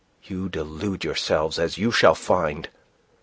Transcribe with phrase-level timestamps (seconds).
[0.23, 2.69] You delude yourselves, as you shall find.